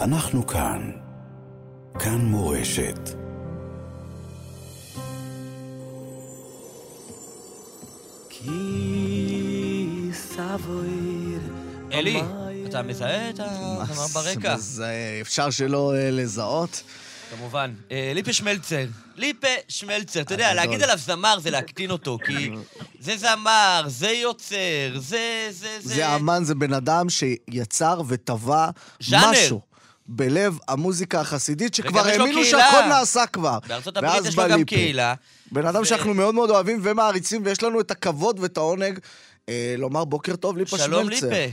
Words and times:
אנחנו 0.00 0.46
כאן. 0.46 0.90
כאן 1.98 2.18
מורשת. 2.18 2.98
אלי, 11.92 12.22
אתה 12.66 12.82
מזהה 12.82 13.30
את 13.30 13.40
הזמר 13.40 14.06
ברקע? 14.06 14.54
מזהה, 14.54 15.20
אפשר 15.20 15.50
שלא 15.50 15.94
אה, 15.94 16.10
לזהות. 16.10 16.82
כמובן. 17.30 17.74
אה, 17.90 18.12
ליפה 18.14 18.32
שמלצר. 18.32 18.84
ליפה 19.16 19.48
שמלצר. 19.68 20.20
אתה 20.20 20.34
יודע. 20.34 20.54
להגיד 20.54 20.82
עליו 20.82 20.98
זמר 20.98 21.38
זה 21.38 21.50
להקטין 21.50 21.90
אותו, 21.90 22.18
כי 22.26 22.50
זה 23.00 23.16
זמר, 23.16 23.84
זה 23.86 24.10
יוצר, 24.10 24.56
זה... 24.96 25.48
זה... 25.50 25.78
זה 25.80 26.16
אמן, 26.16 26.44
זה 26.44 26.54
בן 26.54 26.72
אדם 26.72 27.06
שיצר 27.10 28.02
וטבע 28.08 28.70
ז'אנר. 29.00 29.30
משהו 29.30 29.67
בלב 30.08 30.58
המוזיקה 30.68 31.20
החסידית, 31.20 31.74
שכבר 31.74 32.00
האמינו. 32.00 32.44
שהכל 32.44 32.84
נעשה 32.88 33.26
כבר. 33.26 33.58
בארצות 33.68 33.96
הברית 33.96 34.24
יש 34.24 34.38
לו 34.38 34.44
גם. 34.50 34.64
קהילה. 34.64 35.14
בן 35.52 35.66
אדם 35.66 35.82
ו- 35.82 35.84
שאנחנו 35.84 36.14
מאוד 36.14 36.34
מאוד 36.34 36.50
אוהבים 36.50 36.80
ומעריצים, 36.82 37.42
ויש 37.44 37.62
לנו 37.62 37.80
את 37.80 37.90
הכבוד 37.90 38.40
ואת 38.40 38.56
העונג 38.56 38.98
אה, 39.48 39.74
לומר 39.78 40.04
בוקר 40.04 40.36
טוב, 40.36 40.56
ליפה 40.56 40.78
שמלצר. 40.78 40.92
שלום 40.92 41.08
ליפה. 41.08 41.52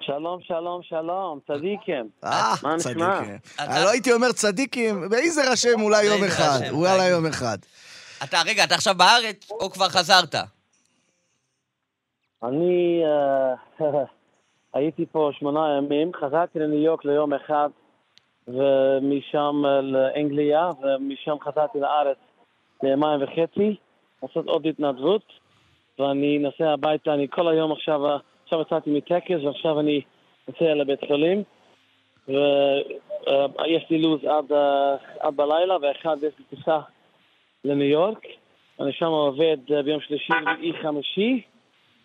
שלום, 0.00 0.40
שלום, 0.42 0.80
שלום, 0.82 1.38
צדיקים. 1.46 2.08
אה? 2.24 2.54
צדיקים. 2.78 3.38
אני 3.58 3.84
לא 3.84 3.90
הייתי 3.90 4.12
אומר 4.12 4.32
צדיקים, 4.32 5.08
ואיזה 5.10 5.50
רשם 5.50 5.80
אולי 5.80 6.04
יום 6.04 6.20
באיזה 6.20 6.36
אחד. 6.36 6.60
אולי. 6.70 7.08
יום 7.08 7.26
אחד. 7.26 7.58
אתה, 8.24 8.42
רגע, 8.46 8.64
אתה 8.64 8.74
עכשיו 8.74 8.94
בארץ, 8.94 9.50
או 9.50 9.70
כבר 9.70 9.88
חזרת? 9.88 10.34
אני 12.44 13.02
אה, 13.04 13.86
הייתי 14.74 15.06
פה 15.06 15.30
שמונה 15.32 15.78
ימים, 15.78 16.12
חזרתי 16.14 16.58
לניו 16.58 16.78
יורק 16.78 17.04
ליום 17.04 17.32
אחד, 17.32 17.68
ומשם 18.48 19.62
לאנגליה, 19.82 20.68
ומשם 20.82 21.36
חזרתי 21.40 21.80
לארץ 21.80 22.16
ליומיים 22.82 23.22
וחצי, 23.22 23.76
לעשות 24.22 24.46
עוד 24.46 24.66
התנדבות, 24.66 25.22
ואני 25.98 26.38
נוסע 26.38 26.70
הביתה, 26.70 27.14
אני 27.14 27.28
כל 27.28 27.48
היום 27.48 27.72
עכשיו, 27.72 28.00
עכשיו 28.44 28.60
יצאתי 28.60 28.90
מטקס, 28.90 29.44
ועכשיו 29.44 29.80
אני 29.80 30.00
נוסע 30.48 30.74
לבית 30.74 31.00
חולים, 31.06 31.42
ויש 32.28 33.90
לי 33.90 34.02
לו"ז 34.02 34.24
עד, 34.24 34.52
עד 35.20 35.36
בלילה, 35.36 35.76
ואחד 35.82 36.16
יש 36.16 36.32
לי 36.38 36.44
טיסה 36.56 36.78
לניו 37.64 37.86
יורק. 37.88 38.26
אני 38.80 38.92
שם 38.92 39.06
עובד 39.06 39.56
ביום 39.84 40.00
שלישי, 40.00 40.32
רביעי, 40.46 40.72
חמישי, 40.82 41.42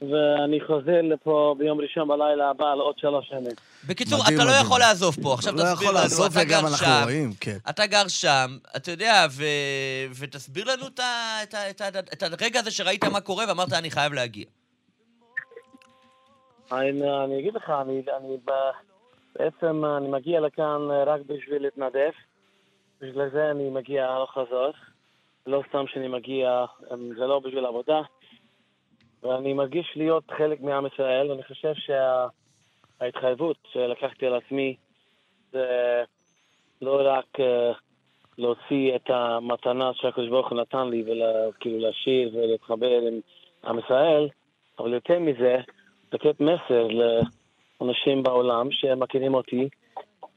ואני 0.01 0.59
חוזר 0.67 1.01
לפה 1.03 1.55
ביום 1.57 1.81
ראשון 1.81 2.07
בלילה 2.07 2.49
הבא 2.49 2.73
לעוד 2.75 2.95
שלוש 2.99 3.27
שנים. 3.29 3.51
בקיצור, 3.87 4.19
מדהים, 4.19 4.35
אתה 4.35 4.43
לא 4.43 4.49
מדהים. 4.49 4.65
יכול 4.65 4.79
לעזוב 4.79 5.15
פה. 5.23 5.33
עכשיו 5.33 5.53
לא 5.53 5.57
תסביר 5.57 5.73
יכול 5.73 5.87
לנו, 5.87 5.93
לעזוב, 5.93 6.25
אתה 6.31 6.43
גר 6.43 6.61
שם. 6.77 7.01
רואים, 7.03 7.29
כן. 7.41 7.57
אתה 7.69 7.85
גר 7.85 8.07
שם, 8.07 8.57
אתה 8.75 8.91
יודע, 8.91 9.25
ו... 9.31 9.43
ותסביר 10.19 10.65
לנו 10.71 10.87
את, 10.87 10.99
ה... 10.99 11.43
את, 11.43 11.53
ה... 11.53 11.69
את, 11.69 11.81
ה... 11.81 11.99
את 11.99 12.23
הרגע 12.41 12.59
הזה 12.59 12.71
שראית 12.71 13.03
מה 13.03 13.21
קורה 13.21 13.45
ואמרת, 13.47 13.73
אני 13.73 13.91
חייב 13.91 14.13
להגיע. 14.13 14.45
אני, 16.71 17.01
אני 17.23 17.39
אגיד 17.39 17.53
לך, 17.53 17.69
אני, 17.81 18.01
אני 18.17 18.37
ב, 18.45 18.51
בעצם 19.39 19.85
אני 19.97 20.07
מגיע 20.07 20.39
לכאן 20.39 20.81
רק 21.05 21.21
בשביל 21.27 21.61
להתנדב. 21.61 22.11
בגלל 23.01 23.29
זה 23.29 23.51
אני 23.51 23.69
מגיע 23.69 24.05
הלוך 24.05 24.31
חזור. 24.31 24.71
לא 25.47 25.63
סתם 25.69 25.83
שאני 25.87 26.07
מגיע, 26.07 26.65
זה 26.89 27.25
לא 27.25 27.39
בשביל 27.39 27.65
עבודה. 27.65 28.01
ואני 29.23 29.53
מרגיש 29.53 29.93
להיות 29.95 30.23
חלק 30.37 30.61
מעם 30.61 30.85
ישראל, 30.85 31.31
ואני 31.31 31.43
חושב 31.43 31.73
שההתחייבות 32.99 33.57
שלקחתי 33.73 34.25
על 34.25 34.35
עצמי 34.35 34.75
זה 35.51 36.03
לא 36.81 37.01
רק 37.05 37.39
אה, 37.39 37.71
להוציא 38.37 38.95
את 38.95 39.09
המתנה 39.09 39.91
שהקדוש 39.93 40.29
ברוך 40.29 40.49
הוא 40.49 40.61
נתן 40.61 40.89
לי, 40.89 41.03
וכאילו 41.03 41.89
לשיר 41.89 42.31
ולהתחבר 42.33 43.01
עם 43.07 43.19
עם 43.63 43.79
ישראל, 43.79 44.29
אבל 44.79 44.93
יותר 44.93 45.19
מזה, 45.19 45.57
לתת 46.13 46.41
מסר 46.41 46.87
לאנשים 47.81 48.23
בעולם 48.23 48.71
שמכירים 48.71 49.33
אותי, 49.33 49.69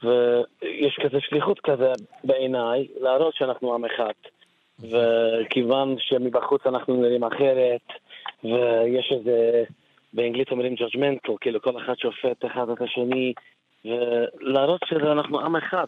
ויש 0.03 0.99
כזה 1.03 1.17
שליחות 1.21 1.59
כזה 1.59 1.91
בעיניי, 2.23 2.87
להראות 2.99 3.35
שאנחנו 3.35 3.73
עם 3.73 3.85
אחד. 3.85 4.13
וכיוון 4.79 5.95
שמבחוץ 5.99 6.61
אנחנו 6.65 7.01
נראים 7.01 7.23
אחרת, 7.23 7.81
ויש 8.43 9.13
איזה, 9.17 9.63
באנגלית 10.13 10.51
אומרים 10.51 10.73
judgmental, 10.73 11.31
כאילו 11.41 11.61
כל 11.61 11.77
אחד 11.77 11.93
שופט 11.97 12.45
אחד 12.45 12.69
את 12.69 12.81
השני, 12.81 13.33
ולהראות 13.85 14.81
שאנחנו 14.89 15.39
עם 15.39 15.55
אחד. 15.55 15.85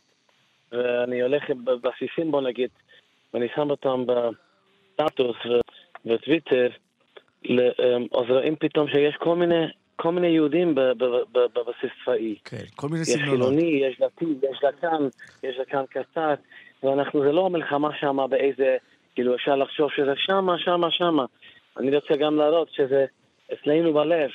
ואני 0.72 1.22
הולך 1.22 1.44
בבסיסים, 1.50 2.32
בוא 2.32 2.42
נגיד, 2.42 2.70
ואני 3.34 3.48
שם 3.56 3.70
אותם 3.70 4.04
בסטטוס 4.06 5.36
וטוויטר, 6.06 6.68
אמ, 7.50 7.58
אז 8.14 8.30
רואים 8.30 8.56
פתאום 8.56 8.88
שיש 8.88 9.16
כל 9.16 9.36
מיני, 9.36 9.66
כל 9.96 10.12
מיני 10.12 10.28
יהודים 10.28 10.76
בבסיס 11.56 11.92
צבאי. 12.06 12.36
כן, 12.46 12.64
כל 12.76 12.88
מיני 12.88 13.02
יש 13.02 13.08
סגנונות. 13.10 13.50
חילוני, 13.50 13.82
יש 13.86 14.00
דתי, 14.00 14.26
יש 14.52 14.60
דתן, 14.64 15.08
יש 15.44 15.56
דתן 15.60 15.84
קצר, 15.90 16.34
ואנחנו, 16.84 17.24
זה 17.24 17.32
לא 17.32 17.46
המלחמה 17.46 17.90
שמה 18.00 18.28
באיזה, 18.28 18.78
כאילו 19.16 19.36
אפשר 19.36 19.56
לחשוב 19.56 19.90
שזה 19.96 20.14
שמה, 20.16 20.54
שמה, 20.58 20.92
שמה. 20.92 21.26
אני 21.78 21.96
רוצה 21.96 22.16
גם 22.16 22.36
להראות 22.36 22.68
שזה 22.72 23.06
אצלנו 23.54 23.94
בלב, 23.94 24.30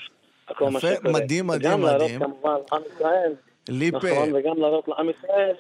הכל 0.49 0.65
מה 0.65 0.79
יפה, 0.79 0.89
שקורה. 0.95 1.13
מדהים, 1.13 1.47
מדהים, 1.47 1.71
וגם 1.73 1.83
להראות 1.83 2.03
מדהים. 2.03 2.21
כמובן 2.21 2.57
עם 2.73 2.83
ישראל, 2.87 3.33
ליפה, 3.69 3.97
נכון, 3.97 4.35
וגם 4.35 4.61
להראות 4.61 4.89
לעם 4.89 5.11
ישראל 5.11 5.55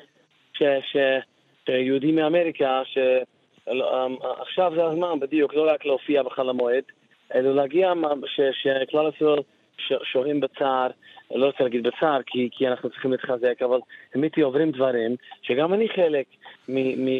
ש- 0.52 0.62
ש- 0.92 1.24
שיהודים 1.66 2.16
מאמריקה, 2.16 2.82
שעכשיו 2.84 4.72
זה 4.76 4.84
הזמן 4.84 5.20
בדיוק, 5.20 5.54
לא 5.54 5.70
רק 5.72 5.84
להופיע 5.84 6.22
בחל 6.22 6.48
המועד, 6.48 6.84
אלא 7.34 7.54
להגיע 7.54 7.92
ש- 8.26 8.62
שכלל 8.62 9.10
ישראל 9.16 9.38
שוהים 10.12 10.40
בצער, 10.40 10.88
לא 11.34 11.46
רוצה 11.46 11.64
להגיד 11.64 11.82
בצער, 11.82 12.20
כי, 12.26 12.48
כי 12.52 12.68
אנחנו 12.68 12.90
צריכים 12.90 13.12
להתחזק, 13.12 13.62
אבל 13.62 13.78
אמיתי 14.16 14.40
עוברים 14.40 14.70
דברים, 14.70 15.16
שגם 15.42 15.74
אני 15.74 15.88
חלק 15.88 16.26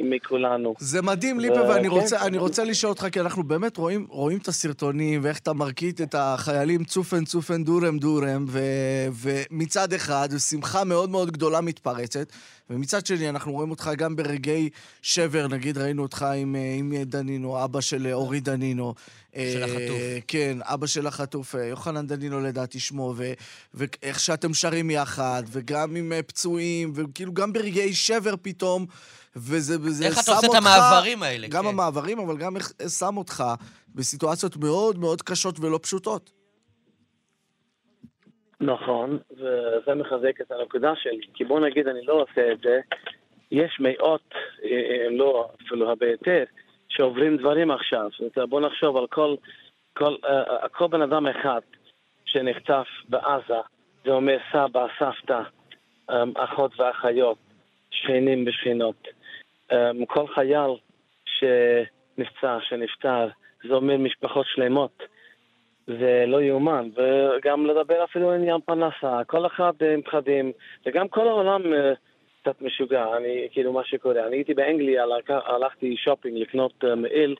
מכולנו. 0.04 0.74
זה 0.78 1.02
מדהים, 1.02 1.40
ליפה, 1.40 1.60
ואני 1.68 1.88
כן. 1.88 1.94
רוצה, 1.94 2.26
אני 2.26 2.38
רוצה 2.38 2.64
לשאול 2.64 2.90
אותך, 2.90 3.06
כי 3.12 3.20
אנחנו 3.20 3.42
באמת 3.42 3.76
רואים, 3.76 4.06
רואים 4.08 4.38
את 4.38 4.48
הסרטונים, 4.48 5.20
ואיך 5.22 5.38
אתה 5.38 5.52
מרקיט 5.52 6.00
את 6.00 6.14
החיילים 6.18 6.84
צופן 6.84 7.24
צופן 7.24 7.64
דורם 7.64 7.98
דורם, 7.98 8.44
ו, 8.48 8.60
ומצד 9.12 9.92
אחד, 9.92 10.28
שמחה 10.48 10.84
מאוד 10.84 11.10
מאוד 11.10 11.30
גדולה 11.30 11.60
מתפרצת, 11.60 12.32
ומצד 12.70 13.06
שני, 13.06 13.28
אנחנו 13.28 13.52
רואים 13.52 13.70
אותך 13.70 13.90
גם 13.96 14.16
ברגעי 14.16 14.68
שבר, 15.02 15.48
נגיד 15.48 15.78
ראינו 15.78 16.02
אותך 16.02 16.22
עם, 16.22 16.56
אה, 16.56 16.74
עם 16.78 16.92
דנינו, 17.02 17.64
אבא 17.64 17.80
של 17.80 18.06
אה, 18.06 18.12
אורי 18.12 18.40
דנינו. 18.40 18.94
של 19.34 19.62
אה, 19.62 19.64
החטוף. 19.64 19.98
כן, 20.26 20.58
אבא 20.62 20.86
של 20.86 21.06
החטוף, 21.06 21.54
יוחנן 21.54 22.06
דנינו 22.06 22.40
לדעתי 22.40 22.80
שמו, 22.80 23.14
ו- 23.16 23.32
ואיך 23.74 24.20
שאתם 24.20 24.54
שרים 24.54 24.90
יחד, 24.90 25.42
וגם 25.52 25.96
עם 25.96 26.12
פצועים, 26.26 26.92
וכאילו 26.94 27.32
גם 27.34 27.52
ברגעי 27.52 27.94
שבר 27.94 28.34
פתאום, 28.42 28.86
וזה 29.36 29.74
וזה 29.80 30.04
איך 30.04 30.14
אתה 30.14 30.22
שם 30.22 30.32
עושה 30.32 30.46
את 30.46 30.54
אותך- 30.54 30.58
המעברים 30.66 31.22
האלה? 31.22 31.48
גם 31.50 31.62
כן. 31.62 31.68
המעברים, 31.68 32.18
אבל 32.18 32.36
גם 32.36 32.56
איך 32.56 32.72
שם 32.98 33.16
אותך 33.16 33.44
בסיטואציות 33.94 34.56
מאוד 34.56 34.98
מאוד 34.98 35.22
קשות 35.22 35.60
ולא 35.60 35.78
פשוטות. 35.82 36.30
נכון, 38.60 39.18
וזה 39.32 39.94
מחזק 39.94 40.40
את 40.40 40.52
הנקודה 40.52 40.92
שלי, 41.02 41.20
כי 41.34 41.44
בוא 41.44 41.60
נגיד 41.60 41.86
אני 41.88 42.06
לא 42.06 42.12
עושה 42.22 42.52
את 42.52 42.58
זה, 42.62 42.80
יש 43.50 43.80
מאות, 43.80 44.28
אה, 44.64 45.06
אם 45.08 45.18
לא 45.18 45.48
אפילו 45.66 45.88
הרבה 45.88 46.06
יותר, 46.06 46.44
שעוברים 46.88 47.36
דברים 47.36 47.70
עכשיו. 47.70 48.08
זאת 48.12 48.36
אומרת, 48.36 48.48
בוא 48.48 48.60
נחשוב 48.60 48.96
על 48.96 49.06
כל, 49.06 49.34
כל, 49.96 50.16
אה, 50.24 50.68
כל 50.68 50.86
בן 50.86 51.02
אדם 51.02 51.26
אחד 51.26 51.60
שנחטף 52.24 52.86
בעזה, 53.08 53.60
זה 54.04 54.10
אומר 54.10 54.36
סבא, 54.52 54.86
סבתא, 54.98 55.40
אה, 56.10 56.22
אחות 56.36 56.80
ואחיות, 56.80 57.38
שכנים 57.90 58.44
ושכנות. 58.48 59.08
אה, 59.72 59.90
כל 60.08 60.26
חייל 60.26 60.70
שנפצע, 61.24 62.58
שנפטר, 62.60 63.28
זה 63.68 63.74
אומר 63.74 63.96
משפחות 63.96 64.46
שלמות. 64.46 65.02
זה 65.88 66.24
לא 66.26 66.42
יאומן, 66.42 66.88
וגם 66.96 67.66
לדבר 67.66 68.04
אפילו 68.04 68.30
על 68.30 68.34
עניין 68.34 68.60
פרנסה, 68.60 69.24
כל 69.26 69.46
אחד 69.46 69.72
אה, 69.82 69.94
עם 69.94 70.02
פחדים, 70.02 70.52
וגם 70.86 71.08
כל 71.08 71.28
העולם 71.28 71.72
אה, 71.72 71.92
קצת 72.42 72.62
משוגע, 72.62 73.06
אני, 73.16 73.48
כאילו 73.50 73.72
מה 73.72 73.84
שקורה. 73.84 74.26
אני 74.26 74.36
הייתי 74.36 74.54
באנגליה, 74.54 75.04
הלכתי 75.28 75.96
שופינג 75.96 76.38
לקנות 76.38 76.84
אה, 76.84 76.94
מעיל 76.94 77.36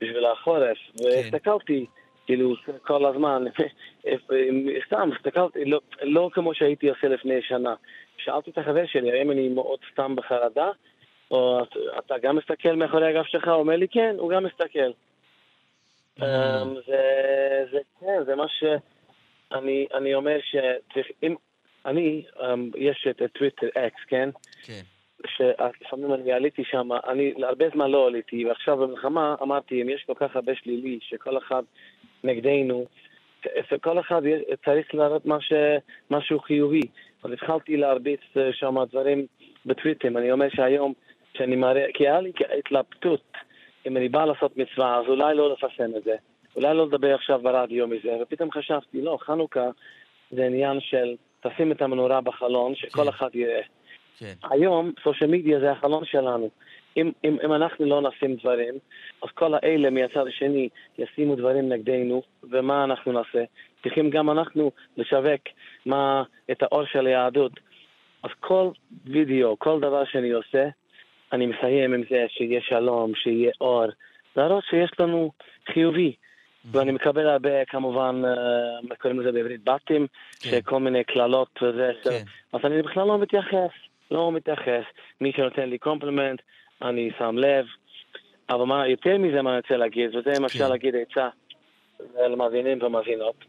בשביל 0.00 0.26
החורף, 0.26 0.78
והסתכלתי, 1.04 1.86
כאילו, 2.26 2.54
כל 2.82 3.06
הזמן, 3.06 3.44
סתם, 4.86 5.10
הסתכלתי, 5.16 5.64
לא, 5.64 5.80
לא 6.02 6.30
כמו 6.32 6.54
שהייתי 6.54 6.88
עושה 6.88 7.08
לפני 7.08 7.42
שנה. 7.42 7.74
שאלתי 8.18 8.50
את 8.50 8.58
החבר 8.58 8.86
שלי, 8.86 9.12
האם 9.12 9.30
אני 9.30 9.48
מאוד 9.48 9.78
סתם 9.92 10.16
בחרדה, 10.16 10.70
או 11.30 11.60
"אתה- 11.98 12.18
גם 12.22 12.36
מסתכל 12.36 12.72
מאחורי 12.76 13.06
הגב 13.06 13.24
שלך? 13.24 13.48
הוא 13.48 13.54
אומר 13.54 13.76
לי, 13.76 13.88
כן, 13.88 14.14
הוא 14.18 14.30
גם 14.30 14.44
מסתכל. 14.44 14.90
אמ, 16.22 16.74
זה, 16.86 17.02
זה, 17.72 17.78
כן, 18.00 18.24
זה 18.26 18.34
מה 18.34 18.44
שאני 18.48 19.86
אני 19.94 20.14
אומר 20.14 20.38
שצריך, 20.42 21.06
אם, 21.22 21.34
אני, 21.86 22.24
אמ, 22.40 22.70
יש 22.76 23.06
את 23.10 23.22
טוויטר 23.32 23.68
אקס, 23.74 24.00
כן? 24.08 24.28
כן. 24.62 24.80
שלפעמים 25.26 26.14
אני 26.14 26.32
עליתי 26.32 26.64
שם, 26.64 26.88
אני 27.08 27.34
הרבה 27.42 27.64
זמן 27.74 27.90
לא 27.90 28.06
עליתי, 28.06 28.44
ועכשיו 28.46 28.76
במלחמה 28.76 29.34
אמרתי, 29.42 29.82
אם 29.82 29.88
יש 29.88 30.04
כל 30.06 30.14
כך 30.16 30.36
הרבה 30.36 30.52
שלילי, 30.54 30.98
שכל 31.02 31.38
אחד 31.38 31.62
נגדנו, 32.24 32.86
כל 33.80 34.00
אחד 34.00 34.22
צריך 34.64 34.94
להראות 34.94 35.22
משהו 36.10 36.40
חיובי. 36.40 36.80
אז 37.24 37.32
התחלתי 37.32 37.76
להרביץ 37.76 38.20
אה, 38.36 38.52
שם 38.52 38.76
דברים 38.90 39.26
בטוויטים. 39.66 40.16
אני 40.16 40.32
אומר 40.32 40.46
שהיום, 40.50 40.92
שאני 41.38 41.56
מראה, 41.56 41.86
כי 41.94 42.08
היה 42.08 42.20
לי 42.20 42.32
התלבטות, 42.58 43.32
אם 43.86 43.96
אני 43.96 44.08
בא 44.08 44.24
לעשות 44.24 44.56
מצווה, 44.56 44.98
אז 44.98 45.04
אולי 45.08 45.34
לא 45.34 45.52
לפרסם 45.52 45.96
את 45.96 46.04
זה. 46.04 46.16
אולי 46.56 46.74
לא 46.74 46.86
לדבר 46.86 47.14
עכשיו 47.14 47.40
ברדיו 47.42 47.86
מזה, 47.86 48.16
ופתאום 48.22 48.50
חשבתי, 48.50 49.02
לא, 49.02 49.18
חנוכה 49.20 49.68
זה 50.30 50.46
עניין 50.46 50.80
של 50.80 51.14
תשים 51.40 51.72
את 51.72 51.82
המנורה 51.82 52.20
בחלון, 52.20 52.74
שכל 52.74 53.02
כן. 53.02 53.08
אחד 53.08 53.34
יראה. 53.34 53.60
כן. 54.18 54.32
היום, 54.50 54.92
סושיאל 55.02 55.30
מדיה 55.30 55.60
זה 55.60 55.70
החלון 55.70 56.04
שלנו. 56.04 56.50
אם, 56.96 57.12
אם, 57.24 57.36
אם 57.44 57.52
אנחנו 57.52 57.84
לא 57.84 58.00
נשים 58.00 58.36
דברים, 58.36 58.74
אז 59.22 59.28
כל 59.34 59.54
האלה 59.54 59.90
מהצד 59.90 60.26
השני 60.26 60.68
ישימו 60.98 61.36
דברים 61.36 61.68
נגדנו, 61.68 62.22
ומה 62.50 62.84
אנחנו 62.84 63.12
נעשה? 63.12 63.44
צריכים 63.82 64.10
גם 64.10 64.30
אנחנו 64.30 64.70
לשווק 64.96 65.40
מה, 65.86 66.22
את 66.50 66.62
האור 66.62 66.84
של 66.84 67.06
היהדות. 67.06 67.52
אז 68.22 68.30
כל 68.40 68.68
וידאו, 69.04 69.58
כל 69.58 69.80
דבר 69.80 70.04
שאני 70.04 70.30
עושה, 70.30 70.68
אני 71.32 71.46
מסיים 71.46 71.94
עם 71.94 72.02
זה 72.10 72.26
שיהיה 72.28 72.60
שלום, 72.60 73.14
שיהיה 73.14 73.50
אור, 73.60 73.84
להראות 74.36 74.64
שיש 74.70 74.90
לנו 74.98 75.30
חיובי. 75.72 76.12
Mm-hmm. 76.12 76.68
ואני 76.72 76.92
מקבל 76.92 77.28
הרבה, 77.28 77.64
כמובן, 77.64 78.22
uh, 78.90 78.96
קוראים 78.96 79.20
לזה 79.20 79.32
בעברית 79.32 79.64
הייטים, 79.64 80.06
כן. 80.40 80.50
שכל 80.50 80.80
מיני 80.80 81.04
קללות 81.04 81.62
וזה. 81.62 81.92
כן. 82.04 82.22
אז 82.52 82.60
אני 82.64 82.82
בכלל 82.82 83.06
לא 83.06 83.18
מתייחס, 83.18 83.70
לא 84.10 84.32
מתייחס. 84.32 84.84
מי 85.20 85.32
שנותן 85.32 85.68
לי 85.68 85.78
compliment, 85.78 86.40
אני 86.82 87.10
שם 87.18 87.38
לב. 87.38 87.66
אבל 88.50 88.64
מה, 88.64 88.88
יותר 88.88 89.18
מזה 89.18 89.42
מה 89.42 89.50
אני 89.50 89.58
רוצה 89.58 89.76
להגיד, 89.76 90.16
וזה 90.16 90.32
אפשר 90.46 90.64
כן. 90.64 90.70
להגיד 90.70 90.94
עצה 90.96 91.28
למאזינים 92.30 92.82
ומאזינות. 92.82 93.44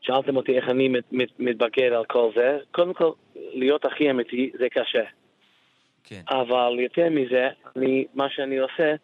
שאלתם 0.00 0.36
אותי 0.36 0.56
איך 0.56 0.68
אני 0.68 0.88
מת, 0.88 1.04
מת, 1.12 1.28
מתבגר 1.38 1.94
על 1.96 2.04
כל 2.04 2.30
זה. 2.34 2.58
קודם 2.72 2.94
כל, 2.94 3.10
להיות 3.36 3.84
הכי 3.84 4.10
אמיתי 4.10 4.50
זה 4.58 4.68
קשה. 4.68 5.04
כן. 6.04 6.20
אבל 6.30 6.76
יותר 6.78 7.08
מזה, 7.10 7.48
אני, 7.76 8.04
מה 8.14 8.30
שאני 8.30 8.58
עושה, 8.58 8.94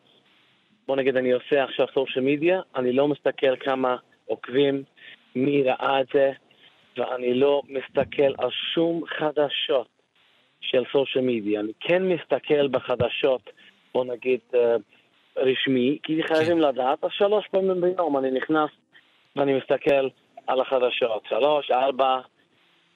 בוא 0.87 0.97
נגיד 0.97 1.17
אני 1.17 1.33
עושה 1.33 1.65
עכשיו 1.65 1.87
סושיאל 1.95 2.25
מדיה, 2.25 2.61
אני 2.77 2.93
לא 2.93 3.09
מסתכל 3.09 3.57
כמה 3.57 3.97
עוקבים, 4.27 4.83
מי 5.35 5.63
ראה 5.63 6.01
את 6.01 6.07
זה, 6.15 6.33
ואני 6.97 7.35
לא 7.35 7.63
מסתכל 7.69 8.33
על 8.39 8.51
שום 8.75 9.03
חדשות 9.07 9.89
של 10.61 10.83
סושיאל 10.93 11.25
מדיה. 11.25 11.61
אני 11.61 11.73
כן 11.81 12.03
מסתכל 12.03 12.69
בחדשות, 12.69 13.51
בוא 13.95 14.05
נגיד, 14.05 14.41
אה, 14.55 14.77
רשמי, 15.37 15.99
כי 16.03 16.23
חייבים 16.23 16.57
כן. 16.57 16.69
לדעת, 16.69 17.05
אז 17.05 17.11
שלוש 17.13 17.47
פעמים 17.51 17.81
ביום 17.81 18.17
אני 18.17 18.31
נכנס 18.31 18.71
ואני 19.37 19.59
מסתכל 19.59 20.09
על 20.47 20.61
החדשות, 20.61 21.23
שלוש, 21.29 21.71
ארבע, 21.71 22.21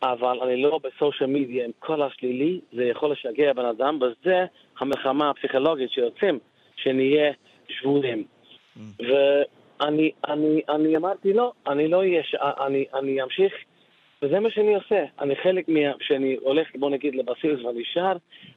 אבל 0.03 0.41
אני 0.43 0.63
לא 0.63 0.81
בסושיאל 0.83 1.31
מדיה 1.31 1.65
עם 1.65 1.71
כל 1.79 2.03
השלילי, 2.03 2.61
זה 2.73 2.85
יכול 2.85 3.13
לשגע 3.13 3.53
בן 3.53 3.65
אדם, 3.65 3.99
וזה 4.03 4.45
המלחמה 4.81 5.31
הפסיכולוגית 5.31 5.91
שיוצאים, 5.91 6.39
שנהיה 6.77 7.33
שבויים. 7.69 8.25
Mm. 8.77 8.81
ואני 8.99 10.11
אני, 10.29 10.61
אני 10.69 10.97
אמרתי 10.97 11.33
לא, 11.33 11.53
אני 11.67 11.89
לא 11.89 11.99
אהיה, 11.99 12.23
אני, 12.67 12.85
אני 12.95 13.23
אמשיך, 13.23 13.53
וזה 14.23 14.41
מה 14.41 14.51
שאני 14.51 14.75
עושה. 14.75 15.05
אני 15.21 15.37
חלק 15.37 15.69
מה... 15.69 15.81
שאני 16.01 16.37
הולך, 16.41 16.69
בוא 16.75 16.91
נגיד, 16.91 17.15
לבסיס 17.15 17.65
ואני 17.65 17.85
שר, 17.85 18.13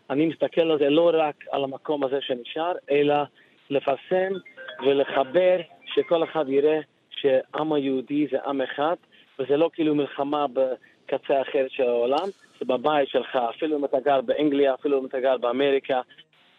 אני 0.09 0.25
מסתכל 0.25 0.71
על 0.71 0.79
זה 0.79 0.89
לא 0.89 1.11
רק 1.13 1.35
על 1.51 1.63
המקום 1.63 2.03
הזה 2.03 2.17
שנשאר, 2.21 2.71
אלא 2.91 3.15
לפרסם 3.69 4.33
ולחבר, 4.85 5.57
שכל 5.85 6.23
אחד 6.23 6.49
יראה 6.49 6.79
שהעם 7.09 7.73
היהודי 7.73 8.27
זה 8.31 8.37
עם 8.45 8.61
אחד, 8.61 8.95
וזה 9.39 9.57
לא 9.57 9.69
כאילו 9.73 9.95
מלחמה 9.95 10.45
בקצה 11.13 11.41
אחר 11.41 11.65
של 11.69 11.83
העולם, 11.83 12.27
זה 12.59 12.65
בבית 12.65 13.09
שלך, 13.09 13.35
אפילו 13.49 13.77
אם 13.77 13.85
אתה 13.85 13.99
גר 13.99 14.21
באנגליה, 14.21 14.73
אפילו 14.73 14.99
אם 15.01 15.05
אתה 15.05 15.19
גר 15.19 15.37
באמריקה, 15.37 16.01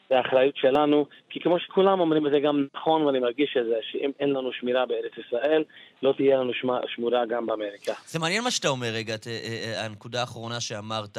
זה 0.08 0.18
האחריות 0.18 0.56
שלנו, 0.56 1.06
כי 1.30 1.40
כמו 1.40 1.60
שכולם 1.60 2.00
אומרים, 2.00 2.26
וזה 2.26 2.40
גם 2.40 2.66
נכון, 2.74 3.02
ואני 3.02 3.18
מרגיש 3.18 3.56
את 3.60 3.66
זה, 3.66 3.74
שאם 3.82 4.10
אין 4.20 4.30
לנו 4.30 4.52
שמירה 4.52 4.86
בארץ 4.86 5.12
ישראל, 5.26 5.64
לא 6.02 6.14
תהיה 6.16 6.36
לנו 6.36 6.52
שמורה 6.86 7.26
גם 7.26 7.46
באמריקה. 7.46 7.92
זה 8.06 8.18
מעניין 8.18 8.44
מה 8.44 8.50
שאתה 8.50 8.68
אומר 8.68 8.88
רגע, 8.88 9.16
אה, 9.26 9.32
אה, 9.32 9.84
הנקודה 9.84 10.20
האחרונה 10.20 10.60
שאמרת. 10.60 11.18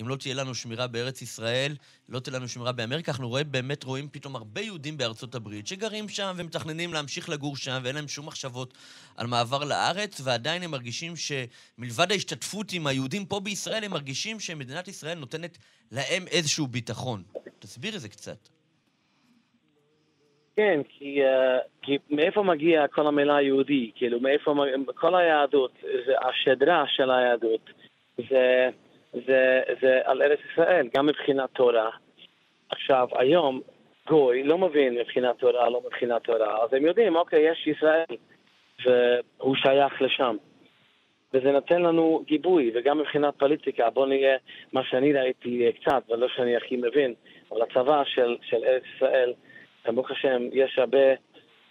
אם 0.00 0.08
לא 0.08 0.16
תהיה 0.16 0.34
לנו 0.34 0.54
שמירה 0.54 0.86
בארץ 0.86 1.22
ישראל, 1.22 1.72
לא 2.08 2.20
תהיה 2.20 2.36
לנו 2.36 2.48
שמירה 2.48 2.72
באמריקה. 2.72 3.12
אנחנו 3.12 3.28
רואים, 3.28 3.46
באמת 3.50 3.84
רואים 3.84 4.08
פתאום 4.12 4.36
הרבה 4.36 4.60
יהודים 4.60 4.96
בארצות 4.96 5.34
הברית 5.34 5.66
שגרים 5.66 6.08
שם 6.08 6.32
ומתכננים 6.36 6.92
להמשיך 6.92 7.28
לגור 7.28 7.56
שם 7.56 7.78
ואין 7.82 7.94
להם 7.94 8.08
שום 8.08 8.26
מחשבות 8.26 8.74
על 9.16 9.26
מעבר 9.26 9.64
לארץ, 9.64 10.20
ועדיין 10.24 10.62
הם 10.62 10.70
מרגישים 10.70 11.12
שמלבד 11.16 12.12
ההשתתפות 12.12 12.72
עם 12.72 12.86
היהודים 12.86 13.26
פה 13.26 13.40
בישראל, 13.40 13.84
הם 13.84 13.90
מרגישים 13.90 14.40
שמדינת 14.40 14.88
ישראל 14.88 15.18
נותנת 15.18 15.58
להם 15.92 16.26
איזשהו 16.26 16.66
ביטחון. 16.66 17.22
תסביר 17.66 17.94
את 17.94 18.00
זה 18.00 18.08
קצת. 18.08 18.48
כן, 20.56 20.80
כי, 20.88 21.22
uh, 21.24 21.62
כי 21.82 21.98
מאיפה 22.10 22.42
מגיע 22.42 22.88
כל 22.88 23.06
המילה 23.06 23.42
יהודי? 23.42 23.90
כאילו, 23.94 24.20
מאיפה, 24.20 24.54
כל 24.94 25.14
היהדות, 25.14 25.72
זה 26.06 26.12
השדרה 26.18 26.84
של 26.88 27.10
היהדות, 27.10 27.70
זה 28.30 28.70
זה, 29.26 29.62
זה 29.80 30.00
על 30.04 30.22
ארץ 30.22 30.38
ישראל, 30.52 30.88
גם 30.96 31.06
מבחינת 31.06 31.50
תורה. 31.52 31.90
עכשיו, 32.68 33.08
היום 33.12 33.60
גוי 34.08 34.42
לא 34.42 34.58
מבין 34.58 34.94
מבחינת 34.94 35.38
תורה, 35.38 35.70
לא 35.70 35.82
מבחינת 35.86 36.24
תורה, 36.24 36.64
אז 36.64 36.72
הם 36.72 36.86
יודעים, 36.86 37.16
אוקיי, 37.16 37.50
יש 37.50 37.66
ישראל, 37.66 38.16
והוא 38.84 39.56
שייך 39.56 40.02
לשם. 40.02 40.36
וזה 41.34 41.52
נותן 41.52 41.82
לנו 41.82 42.24
גיבוי, 42.26 42.72
וגם 42.74 42.98
מבחינת 42.98 43.34
פוליטיקה, 43.38 43.90
בוא 43.90 44.06
נהיה, 44.06 44.36
מה 44.72 44.80
שאני 44.84 45.12
ראיתי 45.12 45.72
קצת, 45.80 46.02
ולא 46.10 46.26
שאני 46.36 46.56
הכי 46.56 46.76
מבין, 46.76 47.14
אבל 47.50 47.62
הצבא 47.62 48.02
של, 48.04 48.36
של 48.42 48.64
ארץ 48.64 48.82
ישראל, 48.96 49.32
ברוך 49.86 50.10
השם, 50.10 50.42
יש 50.52 50.78
הרבה 50.78 50.98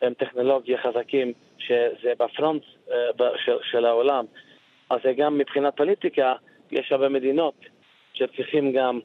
הם, 0.01 0.13
טכנולוגיה 0.13 0.77
חזקים, 0.83 1.33
שזה 1.57 2.13
בפרונט 2.19 2.63
של, 3.45 3.57
של 3.71 3.85
העולם. 3.85 4.25
אז 4.89 4.99
זה 5.03 5.13
גם 5.17 5.37
מבחינת 5.37 5.77
פוליטיקה, 5.77 6.33
יש 6.71 6.91
הרבה 6.91 7.09
מדינות 7.09 7.53
שצריכים 8.13 8.73
גם 8.73 8.99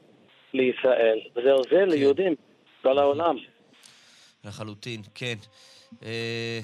לישראל, 0.53 1.19
וזה 1.35 1.51
עוזר 1.51 1.69
כן. 1.69 1.89
ליהודים 1.89 2.35
כל 2.81 2.97
העולם. 2.97 3.35
לחלוטין, 4.45 5.01
כן. 5.15 5.35
אה, 6.03 6.59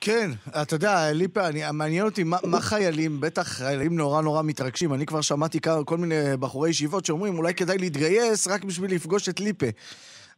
כן, 0.00 0.30
אתה 0.62 0.74
יודע, 0.74 1.12
ליפה, 1.14 1.48
אני, 1.48 1.60
מעניין 1.72 2.04
אותי 2.04 2.24
מה, 2.24 2.36
מה 2.44 2.60
חיילים, 2.60 3.20
בטח 3.20 3.42
חיילים 3.42 3.96
נורא 3.96 4.22
נורא 4.22 4.42
מתרגשים. 4.42 4.94
אני 4.94 5.06
כבר 5.06 5.20
שמעתי 5.20 5.58
כל 5.86 5.96
מיני 5.96 6.14
בחורי 6.40 6.70
ישיבות 6.70 7.04
שאומרים, 7.04 7.38
אולי 7.38 7.54
כדאי 7.54 7.78
להתגייס 7.78 8.48
רק 8.48 8.64
בשביל 8.64 8.94
לפגוש 8.94 9.28
את 9.28 9.40
ליפה. 9.40 9.66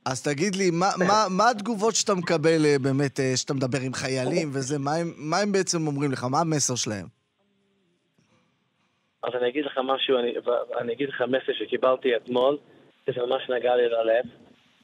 אז 0.07 0.23
תגיד 0.23 0.55
לי, 0.55 0.71
מה, 0.71 0.87
מה, 1.09 1.27
מה 1.31 1.51
התגובות 1.51 1.95
שאתה 1.95 2.15
מקבל 2.15 2.65
אה, 2.67 2.77
באמת, 2.83 3.21
אה, 3.21 3.37
שאתה 3.37 3.55
מדבר 3.55 3.79
עם 3.87 3.93
חיילים 3.93 4.49
וזה, 4.53 4.79
מה 4.79 4.95
הם, 4.95 5.13
מה 5.17 5.39
הם 5.39 5.53
בעצם 5.53 5.87
אומרים 5.87 6.13
לך? 6.13 6.25
מה 6.25 6.41
המסר 6.41 6.75
שלהם? 6.75 7.07
אז 9.23 9.33
אני 9.41 9.49
אגיד 9.49 9.65
לך 9.65 9.79
משהו, 9.85 10.19
אני, 10.19 10.33
אני 10.81 10.93
אגיד 10.93 11.09
לך 11.09 11.23
מסר 11.29 11.53
שקיבלתי 11.59 12.17
אתמול, 12.17 12.59
זה 13.07 13.27
ממש 13.27 13.43
נגע 13.51 13.77
לי 13.77 13.89
ללב. 13.89 14.25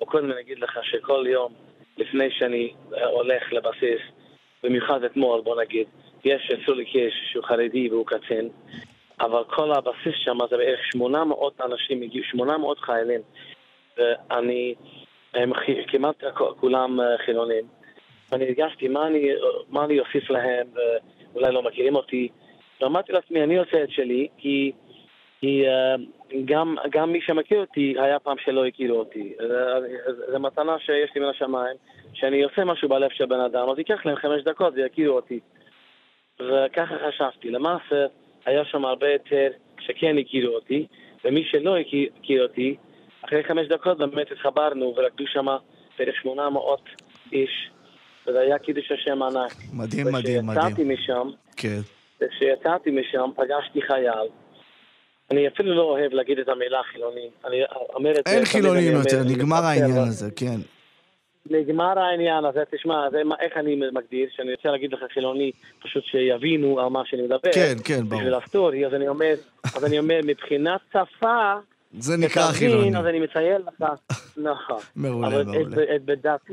או 0.01 0.07
קודם 0.07 0.33
אני 0.33 0.41
אגיד 0.41 0.59
לך 0.59 0.79
שכל 0.83 1.25
יום 1.29 1.53
לפני 1.97 2.29
שאני 2.31 2.75
הולך 3.13 3.43
לבסיס, 3.53 4.18
במיוחד 4.63 5.05
אתמול 5.05 5.41
בוא 5.41 5.63
נגיד, 5.63 5.87
יש 6.25 6.51
אצלי 6.51 6.85
קיש 6.85 7.15
שהוא 7.33 7.45
חרדי 7.45 7.89
והוא 7.89 8.07
קצין, 8.07 8.49
אבל 9.21 9.45
כל 9.45 9.73
הבסיס 9.73 10.15
שם 10.25 10.39
זה 10.51 10.57
בערך 10.57 10.81
800 10.93 11.61
אנשים 11.61 12.03
הגיעו, 12.03 12.25
800 12.25 12.79
חיילים, 12.81 13.21
ואני, 13.97 14.75
הם 15.35 15.53
כמעט 15.89 16.25
כולם 16.61 17.01
אה, 17.01 17.19
חילונים, 17.27 17.65
ואני 18.33 18.45
הרגשתי 18.45 18.89
מה 18.89 19.07
אני, 19.07 19.29
מה 19.69 19.85
אני 19.85 20.01
אוסיף 20.01 20.31
להם, 20.31 20.67
ואולי 21.35 21.53
לא 21.53 21.63
מכירים 21.63 21.97
אותי, 21.97 22.29
ואמרתי 22.81 23.13
לעצמי, 23.13 23.43
אני 23.43 23.59
עושה 23.59 23.85
את 23.85 23.91
שלי, 23.91 24.29
כי, 24.39 24.73
כי 25.41 25.65
uh, 25.67 26.01
גם, 26.45 26.77
גם 26.91 27.13
מי 27.13 27.21
שמכיר 27.21 27.61
אותי, 27.61 27.95
היה 27.99 28.19
פעם 28.19 28.37
שלא 28.39 28.67
הכירו 28.67 28.99
אותי. 28.99 29.35
זו 30.33 30.39
מתנה 30.39 30.79
שיש 30.79 31.11
לי 31.15 31.21
מן 31.21 31.29
השמיים, 31.29 31.77
שאני 32.15 32.43
עושה 32.43 32.65
משהו 32.65 32.89
בלב 32.89 33.11
של 33.11 33.27
בן 33.27 33.41
אדם, 33.41 33.69
אז 33.71 33.79
ייקח 33.79 34.07
להם 34.07 34.17
חמש 34.17 34.43
דקות 34.45 34.75
ויכירו 34.77 35.17
אותי. 35.17 35.41
וככה 36.41 36.95
חשבתי. 37.09 37.51
למעשה, 37.51 38.07
היה 38.47 38.65
שם 38.65 38.85
הרבה 38.85 39.13
יותר 39.13 39.49
שכן 39.81 40.19
הכירו 40.19 40.55
אותי, 40.55 40.87
ומי 41.25 41.45
שלא 41.45 41.77
הכיר 41.79 42.43
אותי, 42.43 42.77
אחרי 43.25 43.45
חמש 43.45 43.69
דקות 43.69 43.99
באמת 43.99 44.33
התחברנו 44.33 44.95
ורקדו 44.97 45.25
שם 45.27 45.47
בערך 45.99 46.15
800 46.23 46.81
איש, 47.33 47.71
וזה 48.27 48.41
היה 48.41 48.59
קידוש 48.59 48.93
השם 48.93 49.23
ענק. 49.23 49.53
מדהים, 49.73 50.07
מדהים, 50.13 50.47
מדהים. 50.47 50.65
וכשיצאתי 50.67 50.85
משם, 50.85 51.31
כן. 51.57 51.81
כשיצאתי 52.19 52.91
משם 52.91 53.31
פגשתי 53.37 53.83
חייל, 53.83 54.29
אני 55.31 55.49
אפילו 55.49 55.75
לא 55.75 55.83
אוהב 55.83 56.13
להגיד 56.13 56.39
את 56.39 56.49
המילה 56.49 56.79
חילוני. 56.93 57.31
אני 57.45 57.57
אומר 57.95 58.11
את 58.11 58.29
זה... 58.29 58.35
אין 58.35 58.45
חילונים 58.45 58.93
יותר, 58.93 59.23
נגמר 59.25 59.65
העניין 59.65 59.91
אבל- 59.91 60.09
הזה, 60.09 60.31
כן. 60.37 60.61
נגמר 61.51 61.99
העניין 61.99 62.45
הזה, 62.45 62.63
תשמע, 62.71 63.11
זה 63.11 63.25
מה- 63.25 63.35
איך 63.41 63.53
אני 63.57 63.77
מגדיר, 63.93 64.29
שאני 64.37 64.51
רוצה 64.55 64.69
להגיד 64.71 64.93
לך 64.93 65.01
חילוני, 65.15 65.51
פשוט 65.83 66.05
שיבינו 66.05 66.81
על 66.81 66.87
מה 66.89 67.03
שאני 67.05 67.23
מדבר. 67.23 67.53
כן, 67.55 67.75
כן, 67.85 68.01
ברור. 68.09 68.21
בשביל 68.21 68.35
ה 68.35 68.42
story, 68.42 68.87
אז 68.87 68.95
אני 68.95 69.09
אומר, 69.09 69.35
אז 69.77 69.85
אני 69.85 69.99
אומר, 69.99 70.21
מבחינת 70.25 70.81
שפה, 70.93 71.55
זה 71.99 72.17
נקרא 72.17 72.43
חילוני. 72.53 72.99
אז 72.99 73.07
אני 73.07 73.19
מציין 73.21 73.63
לך, 73.63 73.89
נכון. 74.37 74.77
מעולה, 74.97 75.29
אבל 75.29 75.45
מעולה. 75.45 75.97
את- 75.97 76.03
בדעתי, 76.05 76.53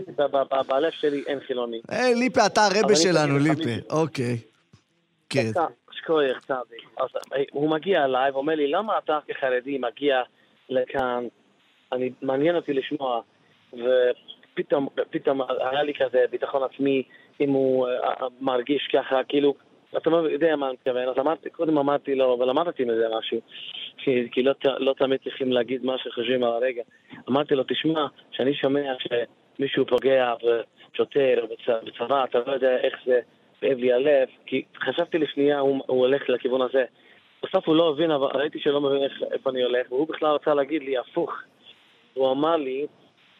בלב 0.67 0.91
שלי 0.91 1.23
אין 1.27 1.39
חילוני. 1.47 1.81
היי, 1.89 2.15
ליפה, 2.15 2.45
אתה 2.45 2.61
הרבה 2.65 2.95
שלנו, 2.95 3.39
ליפה. 3.39 3.69
אוקיי. 3.89 4.37
כן. 5.29 5.51
אתה, 5.95 6.03
שכוייך 6.03 6.39
צדיק. 6.39 6.89
אז 6.97 7.09
אה, 7.33 7.43
הוא 7.51 7.69
מגיע 7.69 8.05
אליי 8.05 8.31
ואומר 8.31 8.55
לי, 8.55 8.67
למה 8.67 8.97
אתה 8.97 9.19
כחרדי 9.27 9.77
מגיע 9.77 10.21
לכאן? 10.69 11.23
אני, 11.91 12.11
מעניין 12.21 12.55
אותי 12.55 12.73
לשמוע. 12.73 13.21
ופתאום 13.73 14.87
פתאום 15.09 15.41
היה 15.71 15.83
לי 15.83 15.93
כזה 15.93 16.25
ביטחון 16.31 16.63
עצמי, 16.63 17.03
אם 17.41 17.49
הוא 17.49 17.87
אה, 17.87 18.09
אה, 18.09 18.27
מרגיש 18.41 18.87
ככה, 18.93 19.23
כאילו, 19.23 19.53
אתה 19.97 20.09
לא 20.09 20.17
יודע 20.17 20.55
מה 20.55 20.65
אני 20.65 20.73
מתכוון. 20.73 21.07
אז 21.09 21.15
אמרתי, 21.19 21.49
קודם 21.49 21.77
אמרתי 21.77 22.15
לו, 22.15 22.37
ולמדתי 22.39 22.83
מזה 22.85 23.07
משהו, 23.19 23.39
כי, 23.97 24.29
כי 24.31 24.43
לא, 24.43 24.53
לא 24.77 24.93
תמיד 24.97 25.19
צריכים 25.23 25.51
להגיד 25.51 25.85
מה 25.85 25.97
שחושבים 25.97 26.43
על 26.43 26.51
הרגע. 26.51 26.83
אמרתי 27.29 27.55
לו, 27.55 27.63
תשמע, 27.67 28.07
כשאני 28.31 28.53
שומע 28.53 28.93
שמישהו 28.99 29.85
פוגע 29.85 30.33
בשוטר 30.93 31.41
או 31.41 31.47
בצ- 31.47 31.85
בצבא, 31.85 32.23
אתה 32.23 32.39
לא 32.47 32.51
יודע 32.51 32.77
איך 32.77 32.95
זה 33.05 33.19
כואב 33.65 33.77
לי 33.77 33.93
הלב, 33.93 34.27
כי 34.45 34.63
חשבתי 34.79 35.17
לשנייה, 35.17 35.59
הוא, 35.59 35.83
הוא 35.87 35.99
הולך 35.99 36.29
לכיוון 36.29 36.61
הזה. 36.61 36.85
בסוף 37.43 37.67
הוא 37.67 37.75
לא 37.75 37.89
הבין, 37.89 38.11
אבל 38.11 38.27
ראיתי 38.33 38.59
שלא 38.59 38.81
מבין 38.81 39.03
איך, 39.03 39.13
איפה 39.31 39.49
אני 39.49 39.63
הולך, 39.63 39.91
והוא 39.91 40.07
בכלל 40.07 40.29
רצה 40.29 40.53
להגיד 40.53 40.83
לי 40.83 40.97
הפוך. 40.97 41.31
הוא 42.13 42.31
אמר 42.31 42.55
לי, 42.55 42.85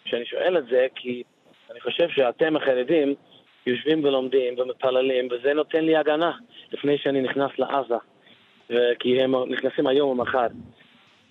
שאני 0.05 0.25
שואל 0.25 0.58
את 0.58 0.65
זה, 0.67 0.88
כי 0.96 1.24
אני 1.72 1.79
חושב 1.79 2.10
שאתם 2.10 2.55
החרדים 2.55 3.15
יושבים 3.65 4.03
ולומדים 4.03 4.60
ומתפללים, 4.60 5.27
וזה 5.32 5.53
נותן 5.53 5.86
לי 5.86 5.96
הגנה 5.96 6.32
לפני 6.72 6.98
שאני 6.98 7.22
נכנס 7.22 7.51
לעזה, 7.58 7.96
כי 9.00 9.22
הם 9.22 9.36
נכנסים 9.50 9.88
היום 9.88 10.10
או 10.10 10.15
מחר. 10.15 10.48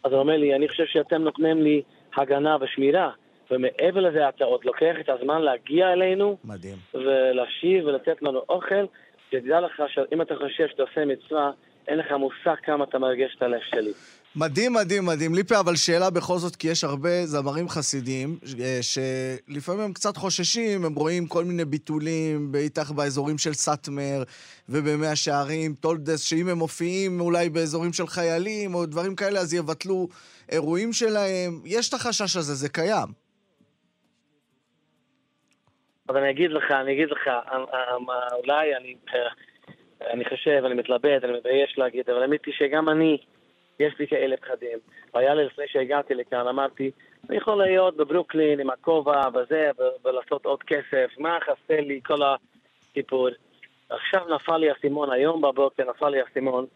אז 0.04 0.12
הוא 0.12 0.20
אומר 0.20 0.36
לי, 0.36 0.54
אני 0.54 0.68
חושב 0.68 0.86
שאתם 0.86 1.22
נותנים 1.22 1.62
לי 1.62 1.82
הגנה 2.16 2.56
ושמירה, 2.60 3.10
ומעבר 3.50 4.00
לזה 4.00 4.28
אתה 4.28 4.44
עוד 4.44 4.64
לוקח 4.64 4.94
את 5.00 5.08
הזמן 5.08 5.42
להגיע 5.42 5.92
אלינו, 5.92 6.36
מדהים. 6.44 6.76
ולהשיב 6.94 7.84
ולתת 7.86 8.22
לנו 8.22 8.42
אוכל, 8.48 8.84
תדע 9.30 9.60
לך 9.60 9.82
שאם 9.88 10.22
אתה 10.22 10.34
חושב 10.34 10.68
שאתה 10.68 10.82
עושה 10.82 11.04
מצווה, 11.04 11.50
אין 11.88 11.98
לך 11.98 12.12
מושג 12.12 12.54
כמה 12.62 12.84
אתה 12.84 12.98
מרגש 12.98 13.34
את 13.36 13.42
הלב 13.42 13.60
שלי. 13.70 13.92
מדהים, 14.36 14.72
מדהים, 14.72 15.06
מדהים. 15.06 15.34
ליפה, 15.34 15.60
אבל 15.60 15.76
שאלה 15.76 16.10
בכל 16.10 16.38
זאת, 16.38 16.56
כי 16.56 16.68
יש 16.68 16.84
הרבה 16.84 17.26
זמרים 17.26 17.68
חסידים, 17.68 18.38
אה, 18.60 18.78
שלפעמים 18.82 19.80
הם 19.80 19.92
קצת 19.92 20.16
חוששים, 20.16 20.84
הם 20.84 20.94
רואים 20.94 21.26
כל 21.26 21.44
מיני 21.44 21.64
ביטולים, 21.64 22.48
בטח 22.50 22.90
באזורים 22.90 23.38
של 23.38 23.52
סאטמר 23.52 24.22
ובמאה 24.68 25.16
שערים, 25.16 25.74
תולדות, 25.75 26.20
שאם 26.20 26.48
הם 26.48 26.58
מופיעים 26.58 27.20
אולי 27.20 27.50
באזורים 27.50 27.92
של 27.92 28.06
חיילים 28.06 28.74
או 28.74 28.86
דברים 28.86 29.16
כאלה, 29.16 29.40
אז 29.40 29.54
יבטלו 29.54 30.08
אירועים 30.48 30.92
שלהם. 30.92 31.60
יש 31.64 31.88
את 31.88 31.94
החשש 31.94 32.36
הזה, 32.36 32.54
זה 32.54 32.68
קיים. 32.68 33.24
אבל 36.08 36.20
אני 36.20 36.30
אגיד 36.30 36.50
לך, 36.50 36.70
אני 36.70 36.92
אגיד 36.92 37.11
לך, 37.11 37.28
אה, 37.28 37.64
אה, 37.75 37.99
מה, 37.99 38.20
אולי 38.32 38.76
אני, 38.76 38.94
אה, 39.14 39.28
אני 40.12 40.25
חושב, 40.25 40.62
אני 40.66 40.75
מתלבט, 40.75 41.25
אני 41.25 41.32
מתבייש 41.32 41.78
להגיד, 41.78 42.11
אבל 42.11 42.23
האמת 42.23 42.44
היא 42.44 42.54
שגם 42.54 42.88
אני, 42.88 43.18
יש 43.80 43.94
לי 43.99 44.06
כאלה 44.06 44.37
פחדים. 44.37 44.78
והיה 45.14 45.34
לי 45.34 45.44
לפני 45.44 45.64
שהגעתי 45.68 46.14
לכאן, 46.14 46.49
אמרתי, 46.49 46.90
אני 47.28 47.37
יכול 47.37 47.58
להיות 47.58 47.96
בברוקלין 47.96 48.61
עם 48.61 48.70
הכובע 48.70 49.28
וזה, 49.34 49.70
ולעשות 50.04 50.46
עוד 50.46 50.62
כסף, 50.62 51.11
מה 51.18 51.38
חסר 51.40 51.80
לי 51.80 52.00
כל 52.04 52.20
הסיפור. 52.23 53.28
עכשיו 53.90 54.34
נפל 54.34 54.56
לי 54.56 54.70
האסימון, 54.70 55.11
היום 55.11 55.40
בבוקר 55.40 55.90
נפל 55.90 56.08
לי 56.08 56.20
האסימון, 56.20 56.66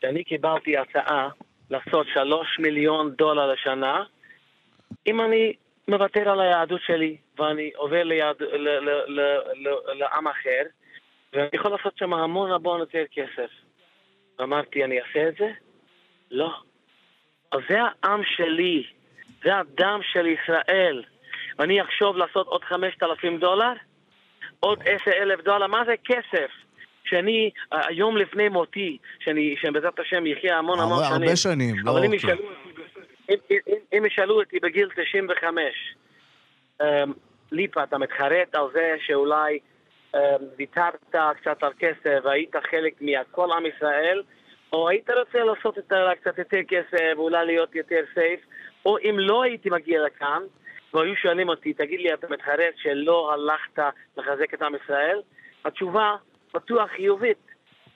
שאני 0.00 0.24
קיבלתי 0.24 0.76
הצעה 0.76 1.28
לעשות 1.70 2.06
שלוש 2.14 2.58
מיליון 2.58 3.10
דולר 3.10 3.52
לשנה, 3.52 4.04
אם 5.06 5.20
אני 5.20 5.52
מוותר 5.90 6.28
על 6.28 6.40
היהדות 6.40 6.80
שלי 6.86 7.16
ואני 7.38 7.70
עובר 7.76 8.02
ליהד... 8.02 8.42
ל... 8.42 8.68
ל... 8.68 8.90
ל... 9.08 9.20
ל... 9.54 9.68
לעם 9.92 10.28
אחר, 10.28 10.62
ואני 11.32 11.48
יכול 11.54 11.70
לעשות 11.70 11.98
שם 11.98 12.14
המון 12.14 12.52
המון 12.52 12.80
יותר 12.80 13.04
כסף. 13.12 13.50
ואמרתי, 14.38 14.84
אני 14.84 15.00
אעשה 15.00 15.28
את 15.28 15.34
זה? 15.38 15.50
לא. 16.30 16.50
אז 17.52 17.60
זה 17.68 17.78
העם 17.82 18.20
שלי, 18.24 18.84
זה 19.44 19.56
הדם 19.56 20.00
של 20.12 20.26
ישראל. 20.26 21.04
ואני 21.58 21.82
אחשוב 21.82 22.16
לעשות 22.16 22.46
עוד 22.46 22.64
5,000 22.64 23.38
דולר? 23.38 23.72
עוד 24.60 24.82
10,000 24.86 25.40
דולר? 25.40 25.66
מה 25.66 25.84
זה 25.86 25.94
כסף? 26.04 26.50
שאני, 27.04 27.50
היום 27.72 28.16
לפני 28.16 28.48
מותי, 28.48 28.98
שאני, 29.18 29.54
שבעזרת 29.60 29.98
השם 29.98 30.26
יחיה 30.26 30.58
המון 30.58 30.80
המון 30.80 31.04
שנים. 31.04 31.22
הרבה 31.22 31.36
שנים, 31.36 31.74
לא... 31.84 31.90
אבל 31.90 32.04
אם. 32.04 32.14
ישאלו 32.14 32.32
אותי, 32.32 32.69
אם- 33.30 33.36
אם- 33.50 33.98
אם 33.98 34.04
ישאלו 34.06 34.40
אותי 34.40 34.60
בגיל 34.60 34.88
95, 34.96 35.94
אמ, 36.82 36.86
ליפה, 37.52 37.82
אתה 37.82 37.98
מתחרט 37.98 38.54
על 38.54 38.64
זה 38.72 38.96
שאולי 39.06 39.58
אמ, 40.14 40.20
ויתרת 40.56 41.14
קצת 41.40 41.62
על 41.62 41.72
כסף 41.78 42.18
והיית 42.24 42.56
חלק 42.70 42.94
מכל 43.00 43.52
עם 43.52 43.66
ישראל, 43.66 44.22
או 44.72 44.88
היית 44.88 45.10
רוצה 45.10 45.38
לעשות 45.44 45.78
את 45.78 45.92
ה- 45.92 46.12
קצת 46.20 46.38
יותר 46.38 46.58
כסף 46.68 47.16
ואולי 47.16 47.46
להיות 47.46 47.74
יותר 47.74 48.00
safe, 48.14 48.40
או 48.86 48.98
אם 48.98 49.16
לא 49.18 49.42
הייתי 49.42 49.70
מגיע 49.70 50.02
לכאן, 50.06 50.42
והיו 50.94 51.16
שואלים 51.16 51.48
אותי, 51.48 51.72
תגיד 51.72 52.00
לי, 52.00 52.14
אתה 52.14 52.26
מתחרט 52.30 52.74
שלא 52.76 53.32
הלכת 53.34 53.82
לחזק 54.16 54.54
את 54.54 54.62
עם 54.62 54.72
ישראל? 54.84 55.20
התשובה 55.64 56.16
בטוח 56.54 56.90
חיובית, 56.90 57.38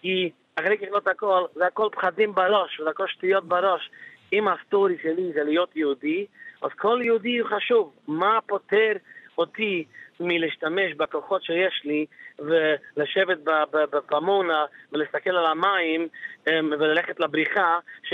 כי 0.02 0.30
אחרי 0.56 0.78
ככלות 0.78 1.06
הכל, 1.08 1.44
זה 1.54 1.66
הכל 1.66 1.88
פחדים 1.92 2.34
בראש, 2.34 2.80
וזה 2.80 2.90
הכל 2.90 3.06
שטויות 3.08 3.44
בראש. 3.44 3.90
אם 4.38 4.48
ה 4.48 4.56
story 4.56 4.96
שלי 5.02 5.32
זה 5.34 5.44
להיות 5.44 5.76
יהודי, 5.76 6.26
אז 6.62 6.70
כל 6.78 7.00
יהודי 7.04 7.38
הוא 7.38 7.48
חשוב. 7.48 7.92
מה 8.08 8.38
פותר 8.46 8.92
אותי 9.38 9.84
מלהשתמש 10.20 10.92
בכוחות 10.96 11.44
שיש 11.44 11.82
לי 11.84 12.06
ולשבת 12.38 13.38
בפמונה 13.72 14.64
ולהסתכל 14.92 15.30
על 15.30 15.46
המים 15.46 16.08
אמ, 16.48 16.70
וללכת 16.70 17.20
לבריכה 17.20 17.78
ש... 18.02 18.12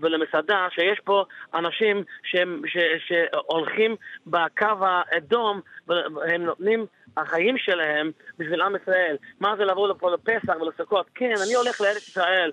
ולמסעדה 0.00 0.68
שיש 0.70 1.00
פה 1.04 1.24
אנשים 1.54 2.04
שהם, 2.24 2.62
ש... 2.66 2.76
שהולכים 3.06 3.96
בקו 4.26 4.66
האדום 4.80 5.60
והם 5.86 6.42
נותנים 6.44 6.86
החיים 7.16 7.58
שלהם 7.58 8.10
בשביל 8.38 8.62
עם 8.62 8.76
ישראל. 8.76 9.16
מה 9.40 9.56
זה 9.56 9.64
לבוא 9.64 9.88
לפה 9.88 10.10
לפסח 10.10 10.54
ולסוכות? 10.60 11.06
כן, 11.14 11.34
אני 11.46 11.54
הולך 11.54 11.80
לארץ 11.80 12.08
ישראל, 12.08 12.50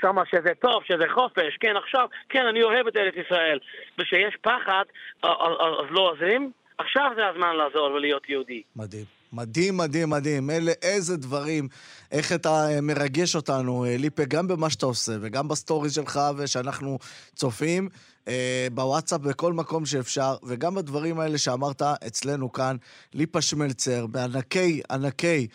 שמה 0.00 0.22
שזה 0.26 0.52
טוב, 0.60 0.84
שזה 0.84 1.04
חופש, 1.14 1.56
כן, 1.60 1.76
עכשיו, 1.76 2.08
כן, 2.28 2.46
אני 2.46 2.62
אוהב 2.62 2.86
את 2.86 2.96
ארץ 2.96 3.14
ישראל. 3.26 3.58
וכשיש 3.98 4.36
פחד, 4.36 4.84
אז 5.22 5.86
לא 5.90 6.10
עוזרים? 6.10 6.52
עכשיו 6.78 7.10
זה 7.16 7.26
הזמן 7.26 7.56
לעזור 7.56 7.92
ולהיות 7.94 8.28
יהודי. 8.28 8.62
מדהים. 8.76 9.04
מדהים, 9.32 9.76
מדהים, 9.76 10.10
מדהים. 10.10 10.50
אלה, 10.50 10.72
איזה 10.82 11.16
דברים, 11.16 11.68
איך 12.12 12.32
אתה 12.32 12.68
אה, 12.70 12.80
מרגש 12.80 13.36
אותנו, 13.36 13.84
אה, 13.84 13.96
ליפה, 13.98 14.24
גם 14.24 14.48
במה 14.48 14.70
שאתה 14.70 14.86
עושה 14.86 15.12
וגם 15.20 15.48
ב 15.48 15.54
stories 15.54 15.94
שלך 15.94 16.20
ושאנחנו 16.36 16.98
צופים, 17.34 17.88
אה, 18.28 18.66
בוואטסאפ, 18.72 19.20
בכל 19.20 19.52
מקום 19.52 19.86
שאפשר, 19.86 20.34
וגם 20.46 20.74
בדברים 20.74 21.20
האלה 21.20 21.38
שאמרת 21.38 21.82
אצלנו 21.82 22.52
כאן, 22.52 22.76
ליפה 23.14 23.40
שמלצר, 23.40 24.06
בענקי, 24.06 24.80
ענקי 24.90 25.46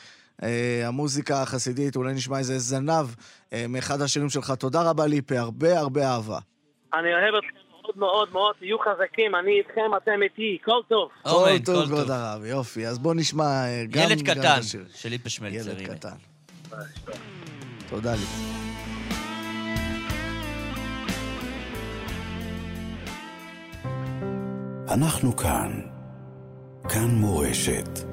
אה, 0.43 0.87
המוזיקה 0.87 1.41
החסידית, 1.41 1.95
אולי 1.95 2.13
נשמע 2.13 2.37
איזה 2.37 2.59
זנב 2.59 3.05
אה, 3.53 3.65
מאחד 3.69 4.01
השירים 4.01 4.29
שלך. 4.29 4.51
תודה 4.51 4.89
רבה, 4.89 5.07
ליפה, 5.07 5.39
הרבה 5.39 5.79
הרבה 5.79 6.07
אהבה. 6.11 6.39
אני 6.93 7.13
אוהב 7.13 7.35
אתכם 7.35 7.62
מאוד 7.83 7.97
מאוד 7.97 8.29
מאוד, 8.31 8.55
תהיו 8.59 8.77
חזקים, 8.79 9.35
אני 9.35 9.51
איתכם, 9.59 9.95
אתם 9.97 10.23
איתי, 10.23 10.57
כל 10.65 10.79
טוב. 10.87 11.09
כל 11.23 11.49
טוב, 11.65 11.85
כבוד. 11.85 12.09
הרב, 12.09 12.45
יופי. 12.45 12.87
אז 12.87 12.99
בוא 12.99 13.13
נשמע 13.13 13.43
אה, 13.43 13.83
גם... 13.89 14.01
ילד 14.01 14.21
קטן. 14.21 14.61
של 14.95 15.09
ליפה 15.09 15.29
שמלצר, 15.29 15.81
ילד. 15.81 15.87
קטן. 15.87 16.15
תודה, 17.89 18.11
ליפה. 18.11 18.63
אנחנו 24.93 25.37
כאן. 25.37 25.81
כאן 26.89 27.07
מורשת. 27.07 28.12